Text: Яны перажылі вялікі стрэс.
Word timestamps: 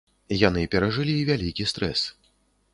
Яны 0.47 0.63
перажылі 0.75 1.15
вялікі 1.29 1.69
стрэс. 1.73 2.01